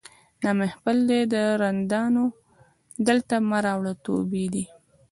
دا 0.41 0.49
محفل 0.59 0.97
دی 1.09 1.21
د 1.33 1.35
رندانو 1.61 2.25
دلته 3.07 3.35
مه 3.49 3.57
راوړه 3.65 3.93
توبې 4.05 4.45
دي 4.53 4.65